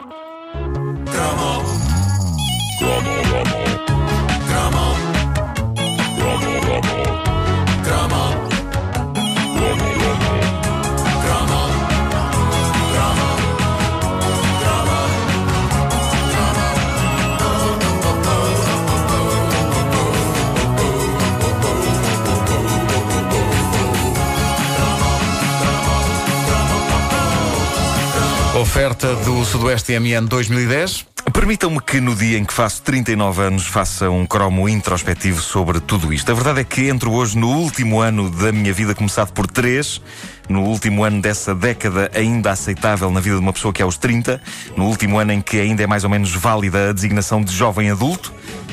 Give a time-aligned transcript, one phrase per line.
[0.00, 1.62] Drama.
[2.78, 3.19] Drama.
[28.60, 31.06] Oferta do Sudoeste MN 2010.
[31.32, 36.12] Permitam-me que no dia em que faço 39 anos faça um cromo introspectivo sobre tudo
[36.12, 36.30] isto.
[36.30, 40.02] A verdade é que entro hoje no último ano da minha vida, começado por 3,
[40.46, 43.96] no último ano dessa década ainda aceitável na vida de uma pessoa que é aos
[43.96, 44.38] 30,
[44.76, 47.90] no último ano em que ainda é mais ou menos válida a designação de jovem
[47.90, 48.30] adulto.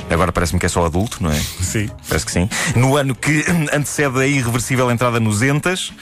[0.10, 1.40] Agora parece-me que é só adulto, não é?
[1.40, 1.90] Sim.
[2.10, 2.50] Parece que sim.
[2.76, 5.94] No ano que antecede a irreversível entrada nos entas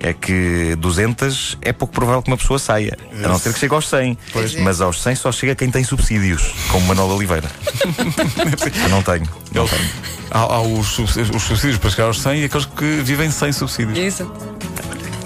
[0.00, 2.96] é que 200 é pouco provável que uma pessoa saia.
[3.12, 4.18] A não ser que chegue aos 100.
[4.32, 4.54] Pois.
[4.60, 7.48] Mas aos 100 só chega quem tem subsídios, como Manuel Oliveira.
[8.82, 9.28] Eu não tenho.
[9.52, 9.90] Não tenho.
[10.30, 13.52] Há, há os, subs- os subsídios para chegar aos 100 e aqueles que vivem sem
[13.52, 13.96] subsídios.
[13.98, 14.30] Isso.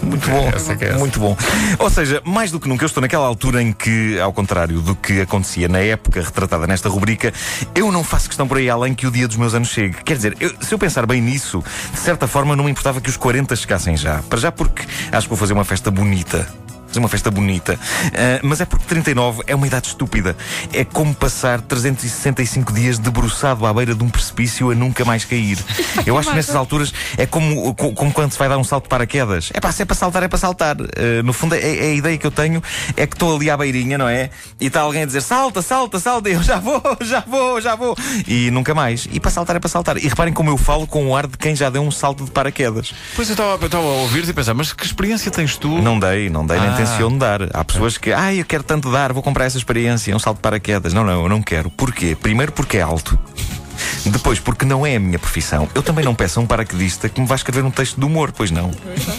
[0.02, 0.50] Muito bom.
[0.50, 0.98] É essa.
[0.98, 1.36] Muito bom.
[1.78, 4.94] Ou seja, mais do que nunca, eu estou naquela altura em que, ao contrário do
[4.94, 7.32] que acontecia na época retratada nesta rubrica,
[7.74, 9.96] eu não faço questão por aí além que o dia dos meus anos chegue.
[10.04, 13.10] Quer dizer, eu- se eu pensar bem nisso, de certa forma não me importava que
[13.10, 14.22] os 40 chegassem já.
[14.28, 16.48] Para já porque acho que vou fazer uma festa bonita.
[16.90, 17.78] Fazer uma festa bonita.
[18.06, 20.36] Ah, mas é porque 39 é uma idade estúpida.
[20.72, 25.56] É como passar 365 dias debruçado à beira de um precipício a nunca mais cair.
[26.04, 28.84] Eu acho que nessas alturas é como, co- como quando se vai dar um salto
[28.84, 29.50] de paraquedas.
[29.54, 30.76] É pá, se é para saltar, é para saltar.
[30.80, 32.60] Ah, no fundo, é, é a ideia que eu tenho
[32.96, 34.30] é que estou ali à beirinha, não é?
[34.60, 36.28] E está alguém a dizer salta, salta, salta.
[36.28, 37.96] E eu já vou, já vou, já vou.
[38.26, 39.06] E nunca mais.
[39.12, 39.96] E para saltar é para saltar.
[39.96, 42.32] E reparem como eu falo com o ar de quem já deu um salto de
[42.32, 42.92] paraquedas.
[43.14, 45.80] Pois eu estava a ouvir-te e pensar, mas que experiência tens tu?
[45.80, 46.79] Não dei, não dei, nem Ah.
[46.84, 47.40] Tenciono dar.
[47.54, 50.42] Há pessoas que, ah, eu quero tanto dar, vou comprar essa experiência, um salto de
[50.42, 50.92] paraquedas.
[50.92, 51.70] Não, não, eu não quero.
[51.70, 52.16] Porquê?
[52.20, 53.18] Primeiro porque é alto.
[54.06, 55.68] Depois, porque não é a minha profissão.
[55.74, 58.32] Eu também não peço a um paraquedista que me vá escrever um texto de humor,
[58.32, 58.70] pois não.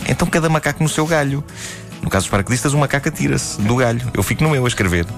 [0.07, 1.43] Então cada macaco no seu galho.
[2.01, 4.01] No caso dos paraquedistas, um macaco atira-se do galho.
[4.13, 5.05] Eu fico no meu a escrever.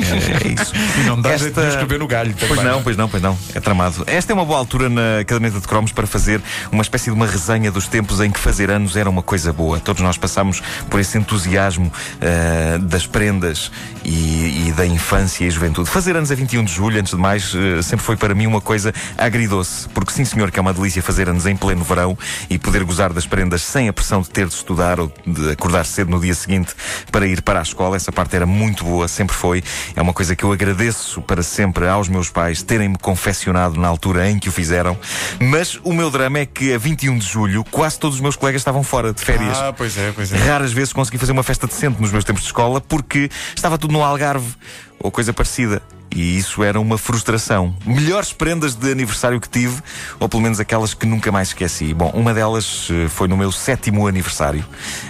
[0.00, 0.72] É, é isso.
[0.98, 2.48] E não dá jeito Esta- de escrever no galho também.
[2.48, 3.38] Pois não, pois não, pois não.
[3.54, 4.02] É tramado.
[4.06, 6.40] Esta é uma boa altura na caderneta de cromos para fazer
[6.72, 9.78] uma espécie de uma resenha dos tempos em que fazer anos era uma coisa boa.
[9.80, 13.70] Todos nós passamos por esse entusiasmo ah, das prendas
[14.04, 15.88] e, e da infância e juventude.
[15.90, 18.60] Fazer anos a 21 de julho, antes de mais, eh, sempre foi para mim uma
[18.60, 19.88] coisa agridoce.
[19.90, 22.16] Porque sim, senhor, que é uma delícia fazer anos em pleno verão
[22.48, 25.84] e poder gozar das prendas sem a pressão de ter de estudar ou de acordar
[25.84, 26.74] cedo no dia seguinte
[27.10, 27.96] para ir para a escola.
[27.96, 29.62] Essa parte era muito boa, sempre foi.
[29.94, 34.28] É uma coisa que eu agradeço para sempre aos meus pais terem-me confeccionado na altura
[34.30, 34.96] em que o fizeram.
[35.40, 38.60] Mas o meu drama é que a 21 de julho quase todos os meus colegas
[38.60, 39.58] estavam fora de férias.
[39.58, 40.36] Ah, pois é, pois é.
[40.36, 43.92] Raras vezes consegui fazer uma festa decente nos meus tempos de escola porque estava tudo
[43.92, 44.54] no Algarve
[44.98, 45.82] ou coisa parecida.
[46.14, 47.74] E isso era uma frustração.
[47.86, 49.80] Melhores prendas de aniversário que tive,
[50.18, 51.94] ou pelo menos aquelas que nunca mais esqueci.
[51.94, 54.64] Bom, uma delas eh, foi no meu sétimo aniversário,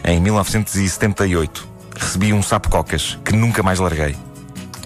[0.05, 1.69] em 1978.
[1.99, 4.16] Recebi um sapo cocas que nunca mais larguei.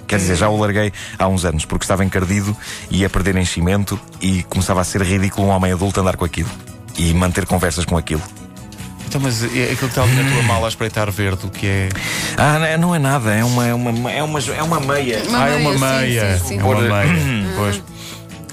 [0.06, 2.56] Quer dizer, já o larguei há uns anos, porque estava encardido
[2.90, 6.50] e ia perder enchimento e começava a ser ridículo um homem adulto andar com aquilo.
[6.96, 8.22] E manter conversas com aquilo.
[9.06, 11.66] Então, mas é aquilo que está ali na tua mala a espreitar verde, o que
[11.66, 11.88] é.
[12.36, 15.22] Ah, não é- não é nada, é uma, é uma, é uma, é uma meia.
[15.28, 16.38] Uma ah, é uma meia, sim, meia.
[16.38, 16.58] sim, sim.
[16.58, 17.12] É uma meia.
[17.56, 17.82] pois.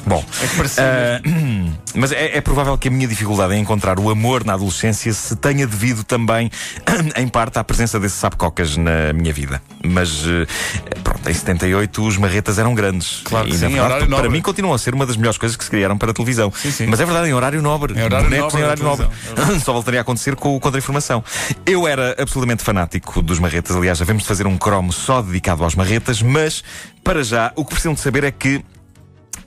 [0.05, 0.83] Bom, É que parecia.
[0.83, 1.21] ah,
[1.95, 5.35] mas é, é provável que a minha dificuldade em encontrar o amor na adolescência se
[5.35, 6.49] tenha devido também,
[7.15, 9.61] em parte, à presença desse sapo-cocas na minha vida.
[9.85, 13.21] Mas, eh, pronto, em 78 os marretas eram grandes.
[13.23, 14.29] Claro que e, sim, verdade, horário para nobre.
[14.31, 16.51] mim continuam a ser uma das melhores coisas que se criaram para a televisão.
[16.55, 16.85] Sim, sim.
[16.87, 17.93] Mas é verdade, em horário nobre.
[17.93, 19.07] Em horário Bonecos nobre em horário nobre.
[19.35, 19.59] televisão.
[19.65, 21.23] Só voltaria a acontecer com o Contra-Informação.
[21.65, 23.75] Eu era absolutamente fanático dos marretas.
[23.75, 26.63] Aliás, já vemos de fazer um cromo só dedicado aos marretas, mas,
[27.03, 28.63] para já, o que precisam de saber é que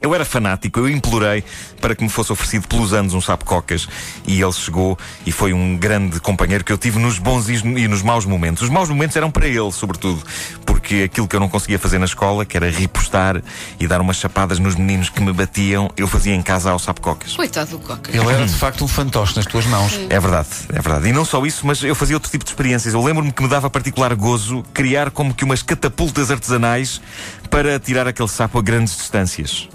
[0.05, 1.43] eu era fanático, eu implorei
[1.81, 3.89] para que me fosse oferecido pelos anos um sapo-cocas
[4.27, 8.03] e ele chegou e foi um grande companheiro que eu tive nos bons e nos
[8.03, 8.63] maus momentos.
[8.63, 10.23] Os maus momentos eram para ele, sobretudo,
[10.67, 13.43] porque aquilo que eu não conseguia fazer na escola, que era ripostar
[13.81, 17.35] e dar umas chapadas nos meninos que me batiam, eu fazia em casa ao sapo-cocas.
[17.35, 18.15] Coitado do Coca.
[18.15, 19.99] Ele era de facto um fantoche nas tuas mãos.
[20.11, 21.09] É verdade, é verdade.
[21.09, 22.93] E não só isso, mas eu fazia outro tipo de experiências.
[22.93, 27.01] Eu lembro-me que me dava particular gozo criar como que umas catapultas artesanais
[27.49, 29.69] para tirar aquele sapo a grandes distâncias.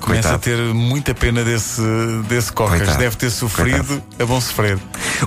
[0.00, 0.34] Começa coitado.
[0.34, 1.82] a ter muita pena desse,
[2.28, 2.78] desse Cocas.
[2.78, 2.98] Coitado.
[2.98, 4.78] Deve ter sofrido, é bom sofrer.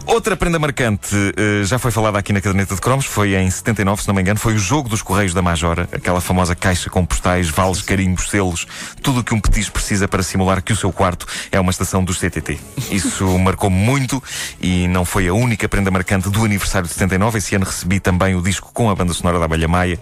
[0.06, 4.02] Outra prenda marcante, eh, já foi falada aqui na caderneta de cromos, foi em 79,
[4.02, 7.06] se não me engano, foi o jogo dos Correios da Majora, aquela famosa caixa com
[7.06, 8.66] postais, vales, carimbos, selos,
[9.02, 12.04] tudo o que um petis precisa para simular que o seu quarto é uma estação
[12.04, 12.60] dos CTT.
[12.92, 14.22] Isso marcou-me muito
[14.62, 17.38] e não foi a única prenda marcante do aniversário de 79.
[17.38, 20.00] Esse ano recebi também o disco com a banda sonora da Abelha Maia,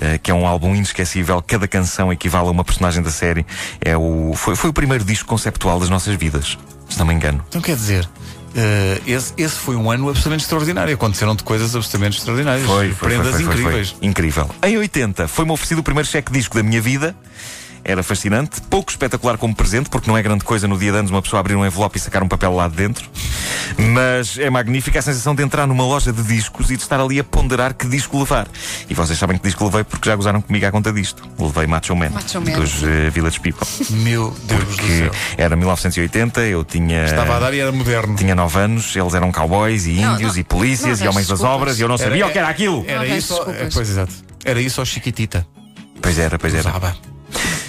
[0.00, 1.42] eh, que é um álbum inesquecível.
[1.46, 3.44] Cada canção equivale a uma personagem da série.
[3.80, 6.58] É o, foi, foi o primeiro disco conceptual das nossas vidas,
[6.88, 7.44] se não me engano.
[7.48, 8.08] Então quer dizer,
[8.56, 10.94] eh, esse, esse foi um ano absolutamente extraordinário.
[10.94, 12.66] Aconteceram-de coisas absolutamente extraordinárias.
[12.66, 13.90] Foi, foi, Prendas foi, foi, incríveis.
[13.90, 14.08] foi.
[14.08, 14.50] Incrível.
[14.62, 17.14] Em 80, foi-me oferecido o primeiro cheque disco da minha vida.
[17.88, 21.10] Era fascinante, pouco espetacular como presente, porque não é grande coisa no dia de anos
[21.12, 23.08] uma pessoa abrir um envelope e sacar um papel lá de dentro.
[23.78, 27.20] Mas é magnífica a sensação de entrar numa loja de discos e de estar ali
[27.20, 28.48] a ponderar que disco levar.
[28.90, 31.22] E vocês sabem que disco levei porque já gozaram comigo à conta disto.
[31.38, 32.58] Levei Macho Man, Macho Man.
[32.58, 33.66] dos uh, Village People.
[33.90, 35.10] Meu Deus do Que céu.
[35.38, 37.04] era 1980, eu tinha.
[37.04, 38.16] Estava a dar e era moderno.
[38.16, 40.40] Tinha 9 anos, eles eram cowboys e Não, índios não.
[40.40, 41.56] e polícias e homens das desculpas.
[41.60, 42.84] obras e eu não sabia o que era aquilo.
[42.88, 43.34] Era Não, isso.
[43.34, 43.56] desculpas.
[43.62, 44.12] é, pois exato.
[44.44, 45.46] Era isso ao Chiquitita.
[46.02, 46.68] Pois era, pois era.
[46.68, 46.96] Usava.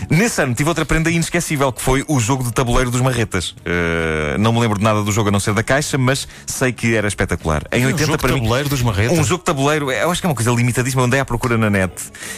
[0.09, 3.50] Nesse ano tive outra prenda inesquecível que foi o jogo de tabuleiro dos marretas.
[3.50, 6.71] Uh, não me lembro de nada do jogo a não ser da caixa, mas sei
[6.71, 7.63] que era espetacular.
[7.71, 8.42] Em Um 80 jogo para de mim.
[8.42, 9.18] tabuleiro dos marretas.
[9.18, 11.04] Um jogo de tabuleiro, eu acho que é uma coisa limitadíssima.
[11.04, 11.92] Andei à procura na net.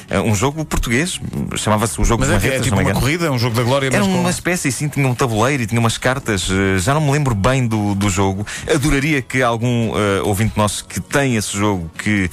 [0.10, 1.20] Uh, um jogo português,
[1.58, 3.00] chamava-se o jogo Mas dos é, marretas, é tipo uma engano.
[3.00, 4.20] corrida, é um jogo da glória, Era mas com...
[4.20, 7.36] uma espécie assim, tinha um tabuleiro e tinha umas cartas, eh, já não me lembro
[7.36, 8.46] bem do, do jogo.
[8.74, 9.92] Adoraria que algum
[10.24, 12.30] ouvinte nosso que tem esse jogo que,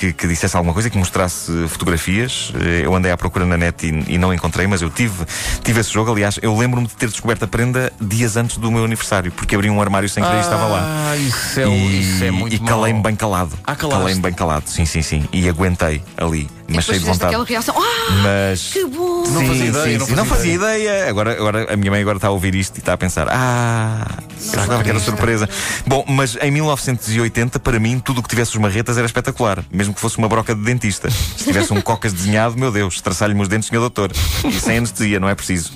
[0.00, 2.50] que, que dissesse alguma coisa, que mostrasse fotografias.
[2.58, 5.26] Eh, eu andei à procura na net e, e não encontrei, mas eu tive,
[5.62, 6.10] tive esse jogo.
[6.10, 9.68] Aliás, eu lembro-me de ter descoberto a prenda dias antes do meu aniversário, porque abri
[9.68, 11.10] um armário sem querer e estava lá.
[11.10, 13.52] Ah, isso é, E, isso é muito e calei-me bem calado.
[13.66, 15.28] Ah, calei-me bem calado, sim, sim, sim.
[15.30, 17.34] E aguentei ali, mas cheio depois de vontade.
[17.34, 17.74] aquela reação.
[17.78, 18.70] Ah, Mas.
[18.72, 19.24] que bom!
[19.26, 21.08] Não fazia ideia, não fazia fazia ideia.
[21.08, 24.06] Agora, agora a minha mãe agora está a ouvir isto e está a pensar: ah,
[24.52, 25.48] eu achava que era surpresa.
[25.86, 29.64] Bom, mas em 1980, para mim, tudo o que tivesse os marretas era espetacular.
[29.70, 31.10] Mesmo que fosse uma broca de dentista.
[31.10, 34.10] Se tivesse um cocas desenhado, meu Deus, traçar-lhe-me os dentes, senhor doutor.
[34.44, 35.72] E sem anestesia, não é preciso.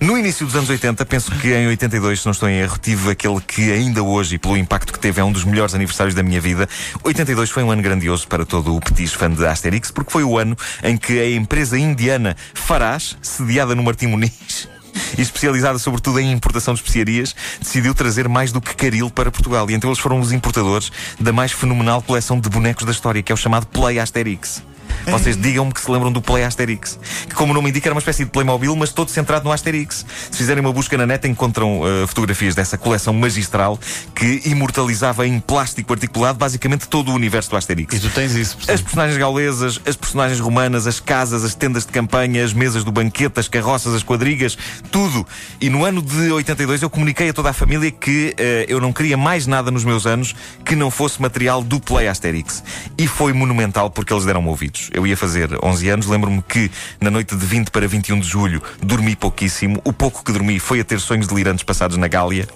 [0.00, 3.10] No início dos anos 80, penso que em 82, se não estou em erro, tive
[3.10, 6.22] aquele que ainda hoje, e pelo impacto que teve, é um dos melhores aniversários da
[6.22, 6.68] minha vida.
[7.02, 10.38] 82 foi um ano grandioso para todo o petis fã de Asterix, porque foi o
[10.38, 14.68] ano em que a empresa indiana Farage, sediada no Martim Muniz,
[15.16, 19.70] e especializada sobretudo em importação de especiarias, decidiu trazer mais do que caril para Portugal.
[19.70, 23.32] E então eles foram os importadores da mais fenomenal coleção de bonecos da história, que
[23.32, 24.62] é o chamado Play Asterix.
[25.06, 26.98] Vocês digam-me que se lembram do Play Asterix.
[27.28, 30.04] Que, como o nome indica, era uma espécie de Playmobil, mas todo centrado no Asterix.
[30.30, 33.78] Se fizerem uma busca na net, encontram uh, fotografias dessa coleção magistral
[34.14, 37.94] que imortalizava em plástico articulado basicamente todo o universo do Asterix.
[37.94, 38.82] E tu tens isso, As portanto.
[38.84, 43.38] personagens gaulesas, as personagens romanas, as casas, as tendas de campanha, as mesas do banquete,
[43.38, 44.56] as carroças, as quadrigas,
[44.90, 45.26] tudo.
[45.60, 48.92] E no ano de 82 eu comuniquei a toda a família que eh, eu não
[48.92, 50.34] queria mais nada nos meus anos
[50.64, 52.62] que não fosse material do Play Asterix.
[52.98, 54.85] E foi monumental porque eles deram-me ouvidos.
[54.92, 58.62] Eu ia fazer 11 anos, lembro-me que na noite de 20 para 21 de julho
[58.82, 59.80] dormi pouquíssimo.
[59.84, 62.48] O pouco que dormi foi a ter sonhos delirantes passados na Gália.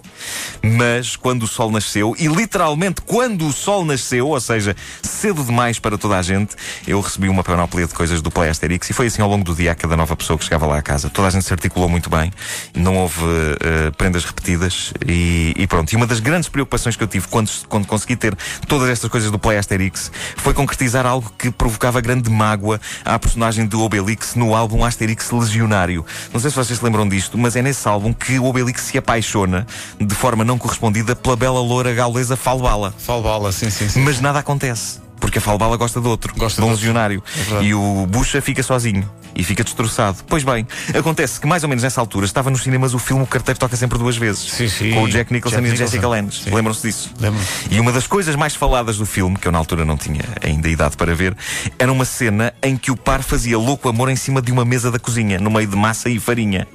[0.62, 5.78] Mas quando o sol nasceu, e literalmente quando o sol nasceu, ou seja, cedo demais
[5.78, 6.54] para toda a gente,
[6.86, 9.54] eu recebi uma panóplia de coisas do Play Asterix e foi assim ao longo do
[9.54, 11.08] dia a cada nova pessoa que chegava lá a casa.
[11.08, 12.30] Toda a gente se articulou muito bem,
[12.74, 13.24] não houve
[13.60, 15.92] eh, prendas repetidas e, e pronto.
[15.92, 18.36] E uma das grandes preocupações que eu tive quando, quando consegui ter
[18.68, 23.64] todas estas coisas do Play Asterix foi concretizar algo que provocava grande mágoa à personagem
[23.64, 26.04] do Obelix no álbum Asterix Legionário.
[26.32, 28.98] Não sei se vocês se lembram disto, mas é nesse álbum que o Obelix se
[28.98, 29.66] apaixona
[30.00, 32.92] de forma não correspondida pela bela loura gaulesa Falbala.
[32.98, 34.00] Falbala, sim, sim, sim.
[34.00, 34.98] Mas nada acontece.
[35.20, 37.22] Porque a Falbala gosta de outro, Gosta de um legionário.
[37.60, 40.18] É e o Bucha fica sozinho e fica destroçado.
[40.26, 43.26] Pois bem, acontece que mais ou menos nessa altura estava nos cinemas o filme O
[43.26, 44.50] Carteiro Toca Sempre Duas Vezes.
[44.50, 44.90] Sim, sim.
[44.92, 46.08] Com o Jack Nicholson Jack e a Jessica.
[46.08, 46.50] Lange.
[46.50, 47.10] Lembram-se disso?
[47.20, 47.46] Lembro-me.
[47.70, 50.68] E uma das coisas mais faladas do filme, que eu na altura não tinha ainda
[50.68, 51.36] idade para ver,
[51.78, 54.90] era uma cena em que o par fazia louco amor em cima de uma mesa
[54.90, 56.66] da cozinha, no meio de massa e farinha.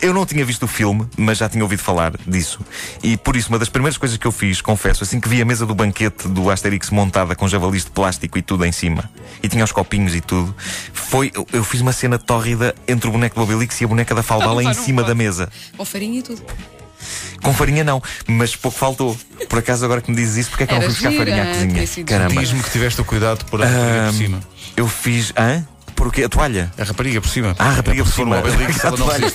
[0.00, 2.60] Eu não tinha visto o filme, mas já tinha ouvido falar disso.
[3.02, 5.44] E por isso, uma das primeiras coisas que eu fiz, confesso, assim que vi a
[5.44, 9.08] mesa do banquete do Asterix montada com javalis de plástico e tudo em cima,
[9.42, 10.54] e tinha os copinhos e tudo,
[10.92, 11.30] foi.
[11.34, 14.22] Eu, eu fiz uma cena tórrida entre o boneco do Obelix e a boneca da
[14.22, 15.08] Falbala Não, em cima pode.
[15.08, 15.48] da mesa.
[15.76, 16.42] Com farinha e tudo.
[17.42, 19.16] Com farinha não, mas pouco faltou.
[19.48, 21.24] Por acaso, agora que me dizes isso, porque é que eu não fui buscar gira,
[21.24, 22.28] farinha à cozinha?
[22.40, 24.40] Diz-me que tiveste o cuidado de pôr a farinha por cima.
[24.76, 25.32] Eu fiz.
[25.36, 25.64] Hã?
[25.96, 26.24] Por quê?
[26.24, 26.70] A toalha?
[26.78, 27.56] A rapariga por cima.
[27.58, 28.38] Ah, a rapariga por Se for cima.
[28.38, 29.32] A toalha.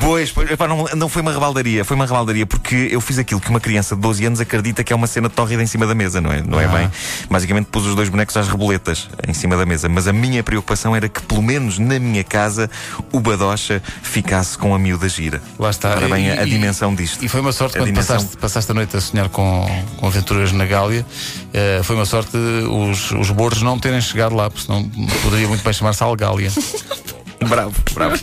[0.00, 3.40] Pois, pois epá, não, não foi uma rebaldaria, foi uma rebaldaria porque eu fiz aquilo
[3.40, 5.94] que uma criança de 12 anos acredita que é uma cena tórrida em cima da
[5.94, 6.40] mesa, não é?
[6.42, 6.68] Não é Ah.
[6.68, 6.90] bem?
[7.28, 10.94] Basicamente pus os dois bonecos às reboletas em cima da mesa, mas a minha preocupação
[10.94, 12.70] era que pelo menos na minha casa
[13.12, 15.42] o badocha ficasse com a miúda gira.
[15.58, 15.90] Lá está.
[15.90, 17.24] Ora bem, a, a E- dimensão disto.
[17.24, 20.06] E foi uma sorte A quando dimensão- passaste, passaste a noite a sonhar com, com
[20.06, 21.04] aventuras na Gália.
[21.52, 24.88] eh, foi uma sorte os, os bordos não terem chegado lá, porque senão
[25.22, 26.50] poderia muito bem chamar-se Algália.
[27.48, 28.16] Bravo, bravo.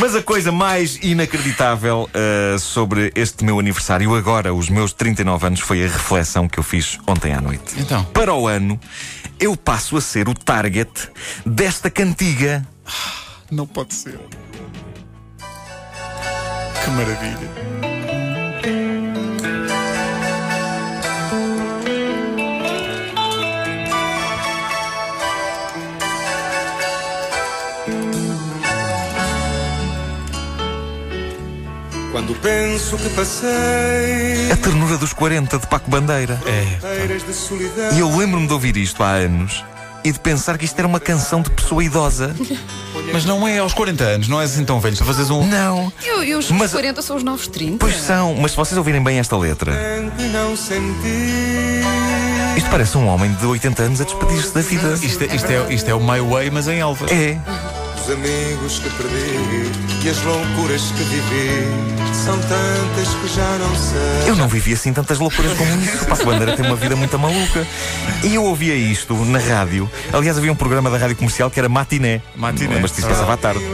[0.00, 5.60] Mas a coisa mais inacreditável uh, sobre este meu aniversário, agora, os meus 39 anos,
[5.60, 7.74] foi a reflexão que eu fiz ontem à noite.
[7.76, 8.80] Então, Para o ano,
[9.38, 10.90] eu passo a ser o target
[11.44, 12.66] desta cantiga.
[13.50, 14.18] não pode ser.
[16.82, 17.81] Que maravilha.
[32.22, 36.40] Quando penso que passei A ternura dos 40 de Paco Bandeira.
[36.46, 37.96] É.
[37.96, 39.64] E eu lembro-me de ouvir isto há anos
[40.04, 42.32] e de pensar que isto era uma canção de pessoa idosa.
[43.12, 45.44] Mas não é aos 40 anos, não és assim tão velho para fazeres um.
[45.48, 45.92] Não.
[46.04, 47.78] Eu, eu os Mas- 40 são os novos 30.
[47.78, 49.72] Pois são, mas se vocês ouvirem bem esta letra,
[50.32, 51.82] não senti
[52.56, 54.94] isto parece um homem de 80 anos a despedir-se da vida.
[55.02, 57.10] Isto, é- isto é, isto é o My Way, mas em Elvas.
[57.10, 57.38] É.
[58.02, 59.70] os amigos que perdi
[60.04, 61.92] e as loucuras que vivi.
[62.12, 64.28] São tantas que já não sei.
[64.30, 66.04] Eu não vivi assim tantas loucuras como isso.
[66.04, 67.66] O Paco Bandeira tem uma vida muito maluca.
[68.24, 69.90] E eu ouvia isto na rádio.
[70.12, 72.20] Aliás, havia um programa da rádio comercial que era Matiné.
[72.36, 72.74] Matiné.
[72.74, 73.08] Lembras-te disso?
[73.08, 73.64] Passava à tarde.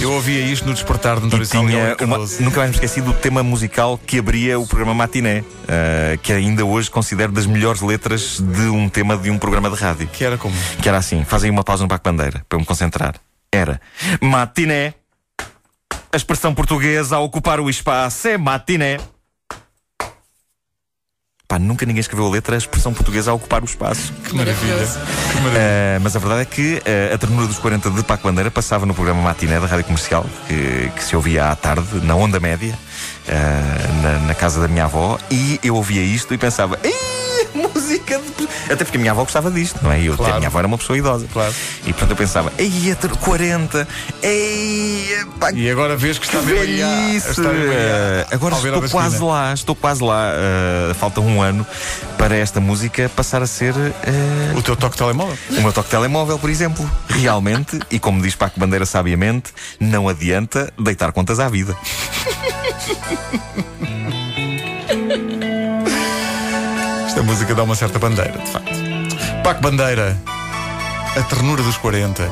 [0.00, 3.12] Eu ouvia isto no despertar de E Salgado tinha uma, nunca mais me esqueci do
[3.12, 8.40] tema musical que abria o programa Matiné, ah, que ainda hoje considero das melhores letras
[8.40, 10.06] de um tema de um programa de rádio.
[10.08, 10.54] Que era como?
[10.80, 13.14] Que era assim: fazem uma pausa no Paco Bandeira para eu me concentrar.
[13.52, 13.80] Era
[14.20, 14.94] Matiné.
[16.10, 18.98] A expressão portuguesa a ocupar o espaço é matiné.
[21.46, 24.12] Pá, nunca ninguém escreveu a letra a expressão portuguesa a ocupar o espaço.
[24.24, 24.76] Que maravilha.
[24.76, 25.98] Que maravilha.
[25.98, 28.84] Uh, mas a verdade é que uh, a ternura dos 40 de Paco Bandeira passava
[28.84, 32.74] no programa Matiné da Rádio Comercial, que, que se ouvia à tarde, na onda média,
[32.74, 37.18] uh, na, na casa da minha avó, e eu ouvia isto e pensava, "Ih, música
[37.18, 37.27] de...
[38.64, 40.00] Até porque a minha avó gostava disto, não é?
[40.02, 40.34] Eu, Claro.
[40.34, 41.26] A minha avó era uma pessoa idosa.
[41.32, 41.54] Claro.
[41.84, 43.86] E portanto eu pensava, ei, a ter 40,
[44.22, 47.40] ei, pá, E agora vês que está a velhice!
[47.40, 47.44] Uh,
[48.30, 50.32] Agora estou quase lá, estou quase lá.
[50.90, 51.66] Uh, falta um ano
[52.16, 55.36] para esta música passar a ser uh, O teu toque telemóvel.
[55.50, 56.88] o meu toque telemóvel, por exemplo.
[57.08, 61.76] Realmente, e como diz Paco Bandeira sabiamente, não adianta deitar contas à vida.
[67.18, 68.70] Esta música dá uma certa bandeira, de facto.
[69.42, 70.16] Paco Bandeira,
[71.16, 72.30] a ternura dos 40,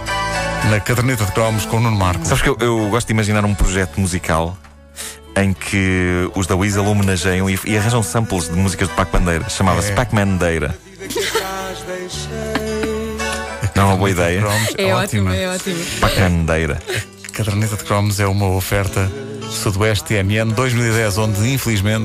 [0.71, 2.29] na caderneta de cromos com o Nuno Marcos.
[2.29, 4.57] Sabes que eu, eu gosto de imaginar um projeto musical
[5.37, 9.49] em que os da Weasel homenageiam e, e arranjam samples de músicas de Paco Bandeira.
[9.51, 9.95] Chamava-se É.
[9.97, 10.79] Pac-Man Deira.
[10.89, 13.17] Vida que atrás deixei.
[13.75, 14.39] Não é uma boa ideia?
[14.47, 15.37] Cromos, É ótimo, ótima.
[15.37, 15.85] é ótimo.
[16.01, 16.79] Pac-Man Deira.
[17.33, 19.11] Caderneta de cromos é uma oferta
[19.51, 22.05] Sudoeste TMN 2010, onde infelizmente